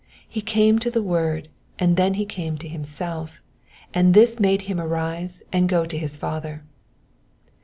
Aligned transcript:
He 0.27 0.41
came 0.41 0.79
to 0.79 0.89
the 0.89 1.03
word, 1.03 1.47
and 1.77 1.95
then 1.95 2.15
he 2.15 2.25
came 2.25 2.57
to 2.57 2.67
himself, 2.67 3.39
and 3.93 4.15
thLi 4.15 4.39
made 4.39 4.63
him 4.63 4.81
arise 4.81 5.43
and 5.53 5.69
go 5.69 5.85
to 5.85 5.95
his 5.95 6.17
Father. 6.17 6.63